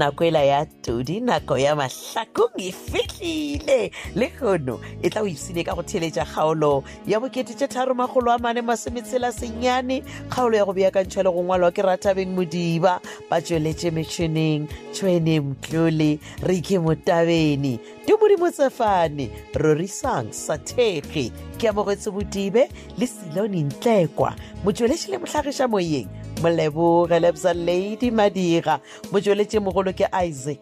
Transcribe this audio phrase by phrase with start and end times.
[0.00, 5.76] nakwela ya todi nako ya mahlakong e fitlhile le kgono e tla o isile ka
[5.76, 10.00] go theletša kgaolo ya bokete tše tharomagolo a mane masometshela senyane
[10.32, 12.96] kgaolo ya go beakantšhwa le go ngwalwa ke ratabeng modiba
[13.28, 16.16] ba tsweletše metšhineng tshwene e mtlole
[16.48, 17.76] reke motabeni
[18.08, 21.28] tumodimo tsefane rorisang sathege
[21.60, 24.32] ke amogetse bodibe le silone ntlekwa
[24.64, 26.08] motsweletši le mohlagiša moyeng
[26.44, 28.76] moleboge lebsa lady madira
[29.12, 30.60] motsweletše mogolo ke isaac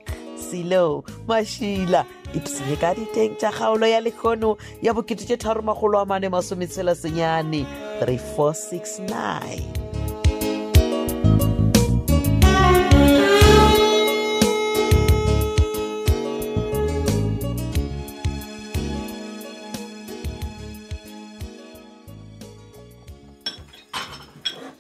[0.51, 0.85] selo
[1.31, 2.03] mašila
[2.39, 4.51] ipsenye ka diteng tša kgaolo ya lekgono
[4.83, 7.61] ya bokete tše tharomagolo a mane masometshela senyane
[8.03, 9.63] 3469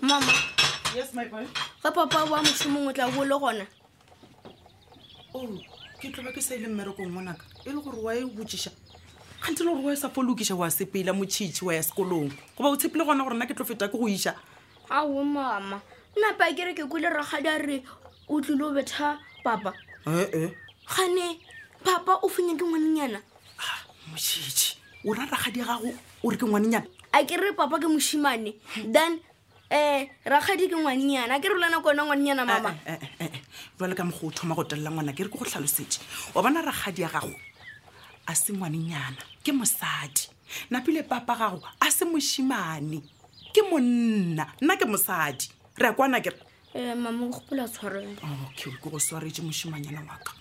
[0.09, 0.58] Mama.
[0.99, 1.45] ga
[1.93, 3.65] papa boa mosimong o tla bo le gona
[5.33, 5.61] o oh,
[6.03, 8.71] ke tloba ke sa ile mmerekong ngwanaka e le gore oa e botsiša
[9.41, 12.71] kgante le gore oa e sa fa lokiša oa sepeila motšhitšhi wa ya sekolong goba
[12.71, 14.35] o tshepile gona gore nna ke tlo feta ke go iša
[14.91, 15.79] ao mama
[16.19, 17.79] nnapa ke re ke kole ragadi a re
[18.29, 19.71] o tlile o betha papa
[20.07, 20.51] ee eh, eh.
[20.99, 21.39] gane
[21.87, 23.21] papa o fenya ke ngwanenyana
[23.63, 23.79] ah,
[24.11, 25.93] motšhitšhi o ra ragadi a gago
[26.27, 28.59] ore ke ngwanenyana a ke re papa ke mosimane
[28.91, 29.21] then
[29.71, 33.29] um rakgadi ke ngwanyana ke rola nako yona ngwanyana eh, mama eh,
[33.79, 36.01] jale ka mogo o thoma go telela ngwana ke re ke go tlhalosetse
[36.35, 37.37] wa bona rakgadi ya gago
[38.27, 40.29] a se ngwanenyana ke mosadi
[40.71, 43.03] napile papa gago a se mosimane
[43.53, 46.39] ke monna nna ke mosadi re a kwana ke re
[46.75, 48.17] um mama o gopola tshwarelo
[48.49, 50.33] okay ke go swaretse mosimanyana wa ka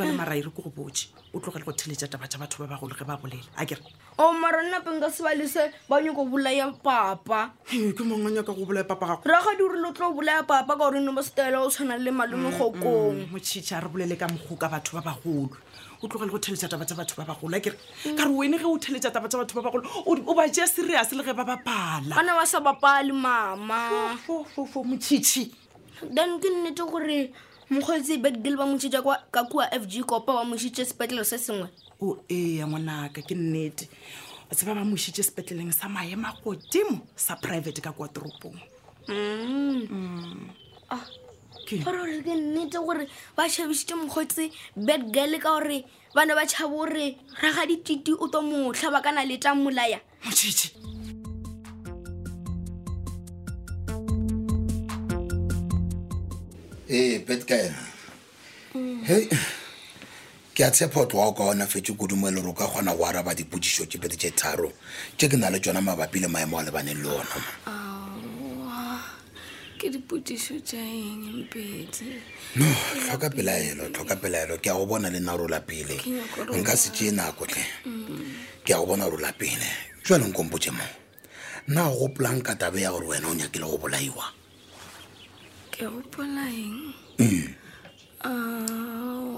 [0.00, 2.96] tswale maraire e ko go botse o tlogele go theletsa taba tsa batho ba bagolo
[2.96, 3.80] ge ba bolele a kere
[4.18, 8.84] o maranape nka se balese ba nyako bolaya papa ke mong a nyaka go bolaya
[8.88, 11.68] papa gago ragadi ore le o tlo o bolaya papa ka gore nomo setela o
[11.70, 15.58] tshwanang le malemogokong motšhitšha re bolele ka mogo ka batho ba bagolo
[16.00, 18.16] o tlogele go theletsa taba tsa batho ba bagolo a kere mm.
[18.16, 21.12] ka re wene ge o theletsa taba tsa batho ba bagolo o ba jea serius
[21.12, 25.52] le ge ba bapala ana ba sa bapale mama fofo motšhitšhi
[26.16, 27.28] then ke nnete gore
[27.70, 29.00] mokgontsi bedgill ba mošitša
[29.30, 31.68] ka kua f g kopa wa mošitše sepetlelo se sengwe
[32.00, 33.88] o ea ngwanaka ke nnete
[34.50, 38.58] o tseba ba mošitše sepetleleng sa maema godimo sa private ka kua toropong
[39.08, 39.86] mm.
[39.90, 40.50] mm.
[40.90, 41.06] ah,
[41.84, 46.74] gore ore ke nnete gore ba šhabišitše mokgotsi bed girl ka gore bane ba tšhabo
[46.76, 51.09] gore ragaditite o tlo motlha ba ka na letang molaya moie
[56.92, 57.82] ee bet ka ena
[59.06, 59.24] hei
[60.54, 62.96] ke a tshepoto wa e o ka ona fetse kodumo e le ro ka kgona
[62.98, 64.72] go araba dipotsiso ke bete tse tharo
[65.16, 67.36] tse ke na le tsona mabapi le maemo a lebaneng le ona
[72.56, 72.66] no
[73.06, 75.94] tlhoka pelaelo tlhoka pelaelo ke a go bona le nna rola pele
[76.58, 78.66] nka se tee nako tle mm.
[78.66, 80.82] ke a go bona rola pele jwa lengkompotse mo
[81.70, 84.39] nna go gopolang ka tabe ya gore wena o nyakile go bolaiwa
[85.82, 85.88] Eh, eh.
[85.88, 87.54] ah, ke gopola eng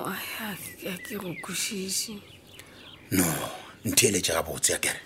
[0.04, 2.18] a ke go kosise
[3.12, 3.24] no
[3.86, 5.00] ntho ele jega botse ya kere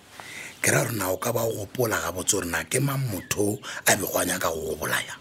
[0.63, 3.93] ke ra rena o ka ba o gopola ga botse gorena ke mang motho a
[3.99, 5.15] bego a nyaka go go bolaya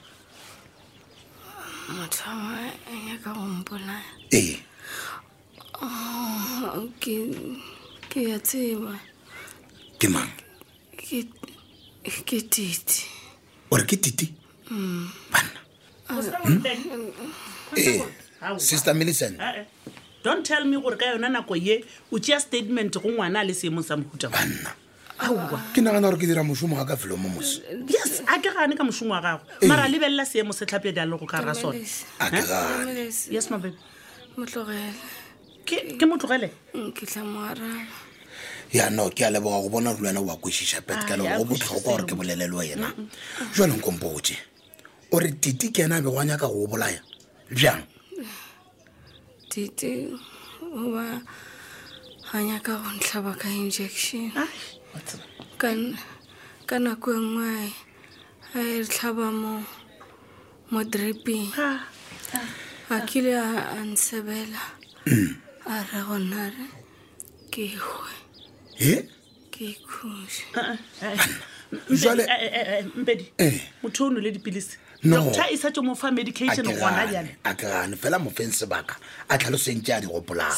[1.90, 4.59] motho a nyaka go mpolaya ee eh.
[5.82, 6.80] ah,
[8.09, 8.97] ke ya tseba
[10.00, 10.32] ke mang
[10.96, 13.03] ke titi
[13.72, 14.32] ore ke titi
[14.72, 15.08] mm.
[15.32, 15.65] banna
[16.07, 16.21] Eh,
[18.59, 19.66] sister millicent eh, eh.
[20.23, 21.75] don't tell me gore ka yona nako ye
[22.11, 24.69] o tea statement go ngwana a le seemong sa mohutabanna
[25.73, 27.61] ke nagana gore ke dira mosomo ga ka felo mo moso
[27.95, 31.05] yes a ke gane ka mosomo wa gago mara a lebelela seemo setlhape di a
[31.09, 32.03] le go ka ra sonayes
[33.49, 33.77] mabeke
[34.37, 36.93] motlogele mm,
[38.77, 42.13] yano ke a leboga go bona rulwana oa kwešiša petkalo ah, go botlhokwa gore ke
[42.16, 42.93] bolelelo wena
[43.55, 44.53] jwaleng kompoje mm -hmm.
[45.16, 47.00] titi tite ke ena a bego a nyaka go bolaya
[47.56, 47.82] bjang
[49.50, 50.12] tite
[50.79, 51.06] oba
[52.34, 54.28] a nyaka go ntlhaba ka injection
[56.67, 57.52] ka nako e nngwe
[58.59, 59.53] a e tlhaba mo
[60.72, 61.47] mo dripping
[62.91, 64.64] a kile a nsebela
[65.09, 65.32] mm.
[65.64, 66.44] a re gona
[67.52, 67.66] ke
[69.53, 69.68] ke
[71.75, 71.75] Eh, eh,
[73.37, 73.53] eh,
[75.07, 75.09] e
[77.43, 78.95] akane fela mofeng sebaka
[79.29, 80.57] a tlhaloseng ke a di gopolaga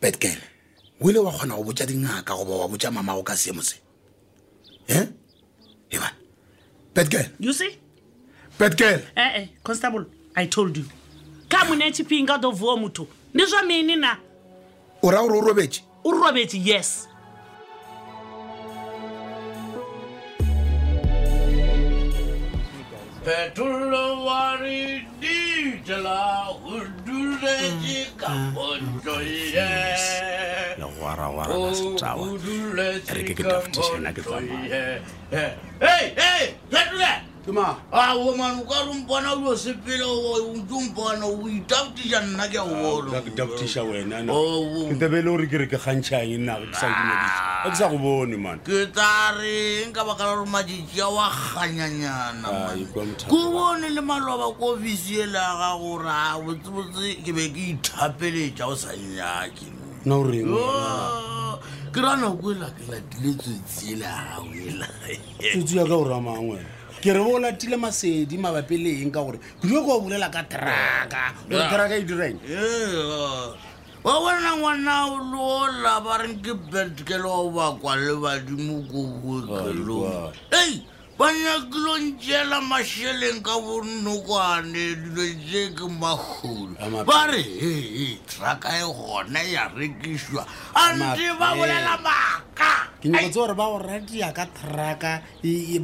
[0.00, 0.36] betgan
[1.00, 3.76] o ile wa kgona go botsa dingaka goba wa botsa mamago ka seemo se
[5.90, 6.12] e ban
[6.94, 7.78] betgan you see
[8.58, 10.04] betgan ee eh, eh, constable
[10.36, 10.84] i told you
[11.48, 14.16] ka monetiping ka dovoo motho ne jwa mene na
[15.02, 17.08] o raya gore o robetse o robetse yes
[23.28, 23.92] Betul
[25.20, 29.84] di telah undur lagi kampung coye.
[30.80, 31.68] La wara wara na
[32.00, 32.24] sawa.
[33.12, 34.16] Erike kita fitisi na
[35.28, 37.04] hei hei hei lihat dulu
[37.48, 40.04] tuma awo ah, man ukarumbana uyosipila
[40.54, 44.22] ntumbana uitautisha nna ke aoloitautisha ah, wena
[44.92, 50.24] ntebele ore kere ke kgantšhang nnaa ke sa go bone man ke tare nka baka
[50.24, 52.76] la gore majijia wa kganyanyana
[53.28, 58.76] ko bone le maloba ko ofisiela ga gore a botsebotse ke be ke ithapeletša o
[58.76, 59.72] sa nyake
[60.04, 61.56] na ore oh,
[61.96, 64.88] ke ranakoela ke latile tsotsi ela gaoela
[65.40, 69.38] tsotsi ya ka o ramangwena ke re o latile masedi mabapi le eng ka gore
[69.62, 72.38] kudio ko o bolela ka traka ore traka e dirang
[74.02, 78.78] wa bona ngwana o le o la ba reng ke betkele o bakwa le badimo
[78.90, 80.82] ko bookelong ei
[81.20, 86.74] banyakilongjela masheleng ka bonokwane dilo tse ke magolo
[87.06, 90.42] ba re hehe traka e gona ya rekišwa
[90.78, 92.47] ante ba bolela maka
[92.98, 95.22] ke nyaka tse gore ba go ratia ka traka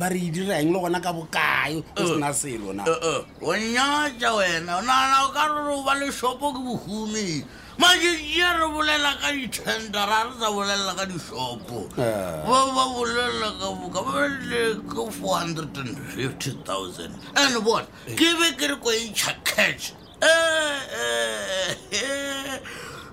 [0.01, 2.07] ba re dirang le gona ka bokae o eh.
[2.07, 3.21] sena selona eh, eh.
[3.47, 7.45] o nyatsa wena nana o ka rore o ba leshopo ke bohumi
[7.79, 14.01] majeia re bolela ka dithendera re sa bolelela ka dishopo ba ba bolelela ka boka
[14.03, 17.87] baleke four hundred and fifty thousand and bona
[18.19, 19.95] ke be ke re ko ntšha catch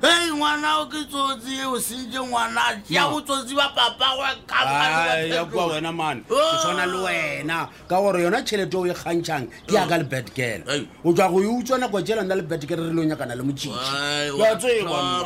[0.01, 5.17] hei ngwana o ke tsotsi o sentse ngwana ya botsotsi ba papa wa kaaa
[5.69, 6.55] wena mane ke oh.
[6.57, 10.61] tshwana le wena ka gore yona tšhelete o e kgantšhang ke yaka le betgal
[11.05, 13.35] o tswa go e utswa nako e tela nna le betgal re le o nyakana
[13.35, 15.25] le motšhišiwena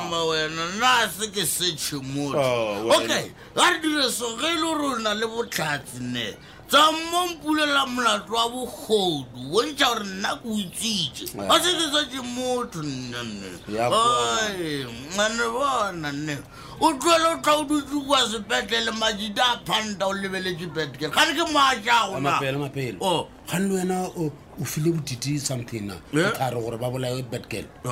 [0.77, 3.23] nna se ke setšhe motho oh, okay
[3.55, 6.35] ga re dire so ge e le gore o na le botlhatsi nee
[6.67, 12.79] tsa mo mpulela molato wa bogodu o ntšha gore nna ke itsitse ba seketsatse motho
[12.81, 16.35] nnenne ane bona nne
[16.79, 21.23] o tlele o tla o dutse kwa sepetlele majidi a phanta o lebeletse betkele ga
[21.23, 23.27] re ke moajaonapelemapele gane oh.
[23.53, 24.27] le wena o
[24.59, 26.31] oh, file bodite something na eh?
[26.35, 27.87] kare gore ba bolae betkeleya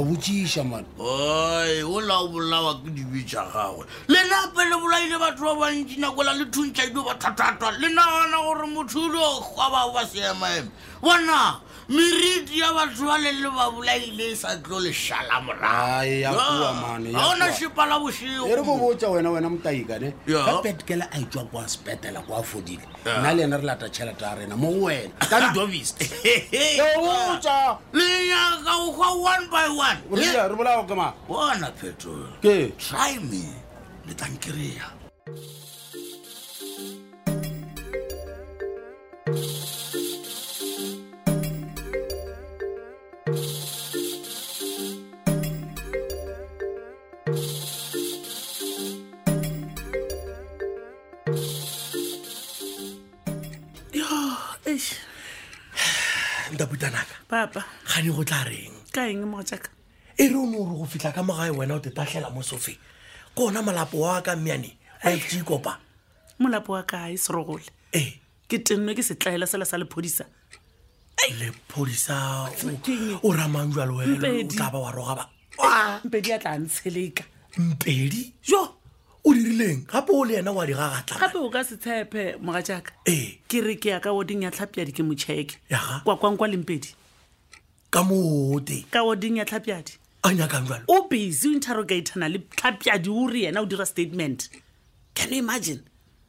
[0.00, 5.98] botsiša man o la o bolawa ke dibitsa gagwe lena pele bolaile batho ba bantsi
[6.00, 9.66] nako la le thuntšha ido ba thathatwa le nagana gore motho o le o kgwa
[9.70, 10.70] bao ba seemaeme
[11.02, 17.98] bona meredi ya batho ba le le ba bolaile e sa tlo lešala moragaona sepala
[18.02, 22.82] bosego ere bo botsa wena wena motaikane ka petkele a itswa kwa spetela kwa fodile
[23.06, 26.02] nna le ena re lata tšhelete a rena mo go wena ka dovist
[27.06, 30.00] botsa lenyaka o kgwa one by one
[31.28, 32.28] bona phetolo
[32.78, 33.42] try me
[34.08, 34.90] letlankry-a yeah.
[53.92, 54.80] ya eh
[56.52, 59.68] ndabutanaka papa gane go tla reng ka eng mogatsaka
[60.16, 62.74] e re o ne ore go fitlha ka mogae wena o tetatlhela mo sofe
[63.36, 65.78] ke ona malapo wa ka mmeane wfg kopa
[66.38, 68.16] molapo wa ka e serogole e
[68.48, 70.24] ke tenne ke setlaela sela sa lephodisa
[71.36, 72.48] lephodisa
[73.22, 75.28] o ramang jwa lowelo o tla ba wa rogaba
[76.04, 77.24] mpedi a tla ntsheleka
[77.58, 78.75] mpedi joo
[79.36, 82.90] dirileng gape o le yena wa di gagatla gape o ka se tshepe moga jaaka
[83.06, 85.56] ee ke re ke ya ka oding ya tlhapjadi ke motšheke
[86.04, 86.94] kwa kwankwa lempedi
[87.90, 89.92] ka moote ka oding ya tlhapjadi
[90.24, 94.48] a nyakang jalo o busy o interrogatana le tlhapjadi o re yena o dira statement
[95.14, 95.80] can you imagine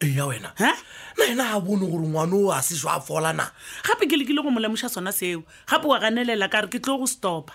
[0.02, 0.52] eya wena
[1.18, 3.48] na ena a bone gore ngwane o a seso a folana
[3.88, 7.08] gape ke lekile go molemoša sona seo gape wa ganelela ka re ke tlo go
[7.08, 7.54] stopa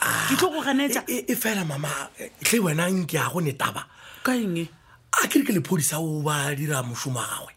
[0.00, 0.36] E,
[1.08, 1.90] e, e fela mama
[2.44, 3.84] tle wena nke ya go netaba
[4.24, 4.64] ka eng e?
[5.12, 7.52] a kere ke lephodisa o ba dira mosomo gagwe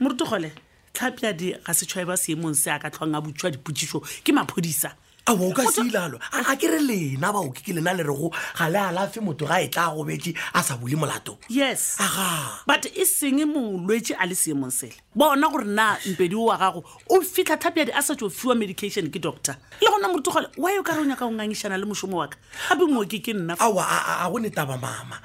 [0.00, 0.52] morutogole
[0.92, 4.92] tlhapeadi ga setšhwae ba seemong se a ka tlhoang a botswa dipotsiso ke maphodisa
[5.24, 8.78] aba o ka seilalo a ke re lena baoke ke lena le rego ga le
[8.78, 13.38] alafe motho ga e tla gobetse a sa bule molato yes aga but e seng
[13.38, 17.56] e molwetse a le seemong sele bona gore na mpedi o wa gago o fitlha
[17.56, 21.02] thapeadi a such o fiwa medication ke doctor le gona morutugale wa yo ka re
[21.02, 22.38] o nyaka o ngangišana le mosomo wa ka
[22.74, 25.22] gape mooke ke nna aa a go netaba mama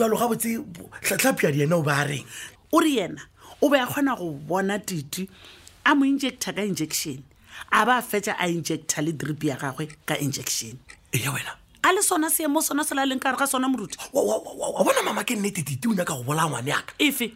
[0.00, 0.56] jalo ga botse
[1.20, 2.24] tlhapeadi yena o ba a reng
[2.72, 3.20] o re yena
[3.60, 5.28] o be a kgona go bona titi
[5.84, 7.20] a mo injecta ka injection
[7.72, 10.78] a ba fetsa a injecta le drip ya gagwe ka injection
[11.12, 11.52] eya wena
[11.84, 15.24] a le sona seemo sona se la leng kare ga sona moruti a bona mama
[15.24, 17.32] ke nnete dite o nyaka go bola ngwane yaka efe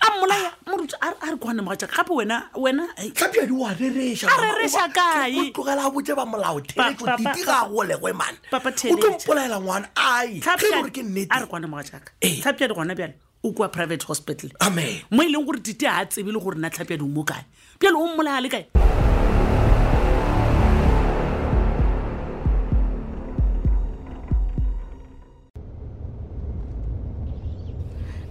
[0.00, 7.44] a mmolaya moruti a re kwane mogaaka gape wenaapadi a rereša kaetlogela boe ba molaotee
[7.44, 13.14] ga golegwe manepolaela ngwanaore e ke nnea re kwane mogaaka tlhapi adi gona bjale
[13.44, 16.70] o kua private hospital amen mo e leng gore dite a tsebe le gore na
[16.70, 17.44] tlhapi adi o mo kae
[17.78, 18.68] pjale o mmolaya le kae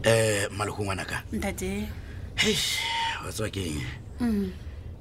[0.05, 1.89] um maloko ngwanaka ntate
[2.35, 2.57] hei
[3.25, 3.81] wa tswa keng
[4.19, 4.51] mm.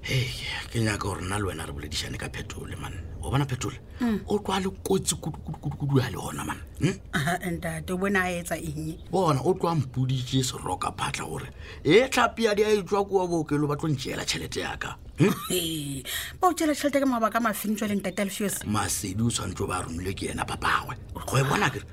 [0.01, 0.31] hei
[0.73, 4.21] ke nyaka gore nna le wena re boledišane ka phetole man o bona phetole mm.
[4.29, 6.97] o tlwa le kotsi kudu ya le gona man hm?
[7.53, 11.51] ntate o bona a etsa eng bona o tlwa mpoditse seroka phatlha gore
[11.85, 15.33] e tlhapi ya di a etswa kua bookelo ba tlo ntšeela tšhelete yaka hm?
[16.41, 18.25] ba o tšela tšhelete ka mabaka mafeng tswa leng tate
[18.65, 20.97] masedi o tshwanetse o ba romile ke yena papagwe
[21.29, 21.87] go e bona kere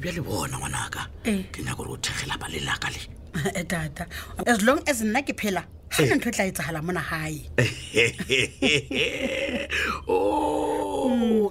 [0.00, 1.42] bia le bona ngwanaka e.
[1.52, 2.98] ke nako gore o thegela lelaka le
[3.58, 4.04] eh, tata
[4.52, 5.62] as long as nna ke phela
[5.96, 6.08] ga eh.
[6.10, 7.02] na ntho e tla etsagala mo na
[10.06, 10.45] o oh,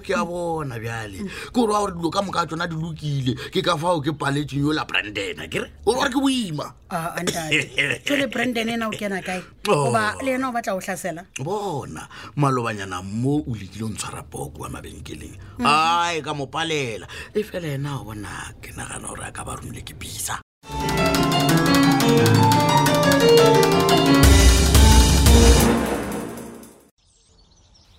[0.06, 1.18] ke a bona bjale
[1.50, 4.62] ke ore wa gore dilo ka moka tsona di lokile ke ka fao ke paletseng
[4.62, 6.66] yo la brandena kere ore gore ke boima
[8.06, 10.22] tsole branden ena o kena kae goba oh.
[10.22, 12.06] le ena o batla go tlasela bona
[12.38, 15.66] malobanyana mo o lekile o ntshwara poko wa mabenkeleng mhm.
[15.66, 19.58] ae ka mo palela e fela ena o bona ke nagana gore a ka ba
[19.58, 20.38] romile ke bisa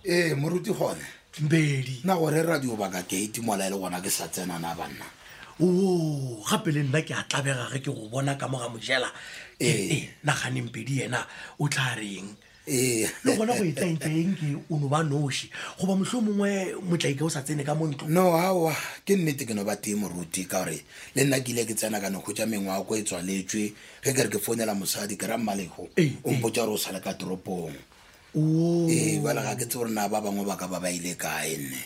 [0.08, 4.28] ee moruti gone mbedi na gore radio baka gate mola e le gona ke sa
[4.28, 5.06] tsenana banna
[5.62, 5.68] o
[6.50, 9.06] gape le nna ke a tlabega ge ke go bona ka moga mojela
[9.62, 11.22] ee naganeng pedi yena
[11.60, 12.28] o tla reng
[13.26, 16.52] le gona go etsaentseengke o no ba noši goba motlho mongwe
[16.90, 18.74] motlaike o sa tsene ka mo ntlo no aa
[19.06, 20.82] ke nnete ke no ba tee moruti ka gore
[21.14, 24.30] le nna ke ile ke tsena ka nokgotsa mengwe ako e tswaletswe ge ke re
[24.30, 25.86] ke founela mosadi ke ra mmalego
[26.24, 27.76] o mpotsa gore o sale ka toropong
[28.36, 31.16] ee eh, bala ga ke tse gore na ba bangwe ba ka ba ba ile
[31.16, 31.82] kae nne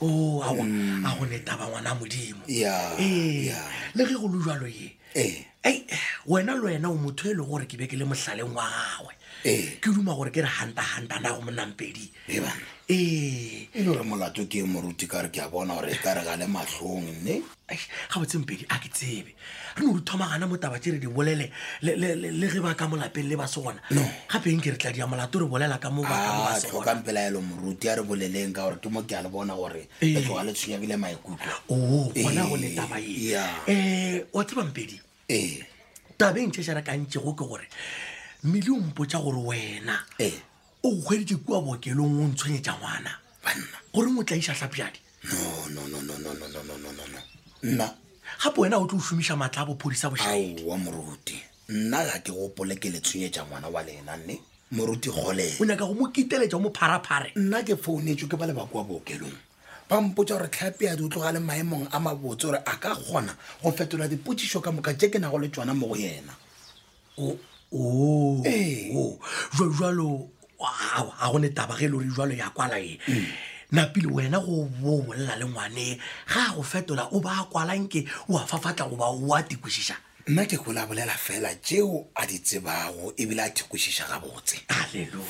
[0.00, 0.08] o
[0.54, 1.04] mm.
[1.04, 3.52] a go neta ba ngwana modimo eh,
[3.94, 5.76] le ge go lo jalo ye ei eh.
[6.26, 9.12] wena le wena o motho e leng gore ke be ke le motlhaleng wa gagwe
[9.44, 9.78] Eh.
[9.80, 12.48] ke duma gore ke re hanta-hanta na go monampedi ee ele
[12.88, 13.66] eh.
[13.78, 16.24] e gore molato ke e moruti ka re ke a bona gore e ka re
[16.26, 17.44] ga le matlhong nne
[18.10, 19.30] ga botsenpedi a ke tsebe
[19.78, 23.30] re no o rethomagana mo taba tse re di bolele le ge ba ka molapeng
[23.30, 23.78] le ba se gona
[24.28, 27.94] gapeng ke re tla dia molato re bolela ka mo batlhokampela ah, elo moruti a
[27.94, 30.46] re boleleng ka gore ke mo ke a le bona gore etloga eh.
[30.50, 34.98] le tshwenyabile maikutlo o oh, gona go le taba ee um wa tsebampedi
[35.30, 35.62] ee
[36.18, 37.68] tabeng tšhešhara kantse go ke gore
[38.44, 40.32] mmele o mpotsa gore wena eh.
[40.84, 43.10] o kgweditse kua bookelong o ntshwanyetsa ngwana
[43.44, 47.18] banna gore motla isa tlhapjadi nonononononononono
[47.62, 47.94] nna
[48.44, 52.76] gape wena o tlo o somisa maatla a bophodisa bosaowa moruti nna ga ke gopole
[52.78, 54.40] ke letshwenyetsa ngwana wa lena nne
[54.70, 58.84] moruti gole o nyaka go mokiteletsa o mopharaphare nna ke founetswe ke ba le bakwa
[58.84, 59.34] bookelong
[59.90, 64.06] bampotsa gore tlhapeadi o tloga le maemong a mabotse gore a ka kgona go fetola
[64.08, 66.32] dipotsiso ka moka je ke nago le tsona mo go yena
[67.72, 68.42] Oh.
[68.46, 68.90] Eh.
[68.94, 69.18] Oh.
[69.52, 70.30] jwalo
[71.18, 73.26] ga gone tabage e lo re jwalo ya kwalae mm.
[73.72, 78.46] napile wena go bo bolela le ngwane ga go fetola o ba kwalangke o a
[78.46, 79.96] fafatla goba oa tikwešiša
[80.28, 84.64] nna ke gola bolela fela jeo a di tsebago ebile a thikwešiša gabotse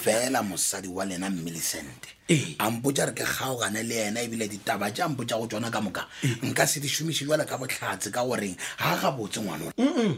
[0.03, 2.55] fela mosadi wa lena mmelisente eh.
[2.59, 6.07] a mpotsa re ke kgaogane le yena ebile ditaba tja mpotsa go tsona ka moka
[6.23, 6.31] eh.
[6.47, 10.13] nka se di šomiše jwale ka botlhatse ka goreng ga gabotse ngwanola kahle mm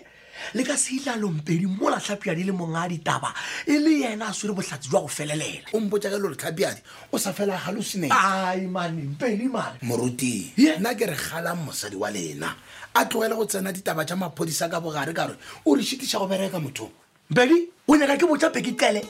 [0.00, 0.13] -mm
[0.54, 3.32] le ka se ilalo mpedi mola tlhapiadi le monga a ditaba
[3.66, 6.80] e le yena a swere botlhatsi jwa go felelela o mpotsa ka lore tlhapiadi
[7.12, 12.10] o sa fela galosene ai mane mpedi mane moruting nna ke re galang mosadi wa
[12.10, 12.54] lena
[12.94, 16.26] a tlogela go tsena ditaba tja maphodisa ka bogare ka gore o re šitiša go
[16.26, 16.90] bereka motho
[17.30, 19.02] mpedi o nyaka ke botsa peke tlele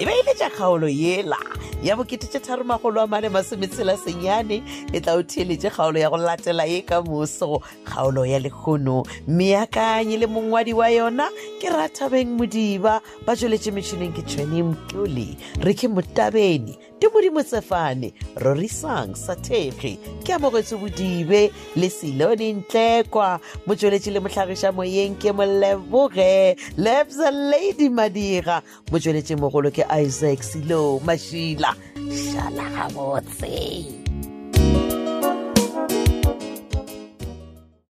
[0.00, 5.14] ebe ah, ile ja kgaolo yela ya boketete tharomagolo a mane masometsela senyane e tla
[5.16, 10.72] o theeletse kgaolo ya go latela e ka moso kgaolo ya lekgono meakanye le mongwadi
[10.76, 11.28] wa yona
[11.60, 15.28] ke ratabeng modiba ba tsweletse metšhineng ke tšhwene mkole
[15.64, 18.12] re ke motabeni ke modimotsefane
[18.44, 21.48] rorisang sa thege ke amogetse bodibe
[21.80, 28.60] le selone ntlekwa motsweletši le motlhagiša moyeng ke moleboge lebsa lady madira
[28.92, 31.72] motsweletše mogolo ke isaac selo mašila
[32.20, 33.99] šala gabotse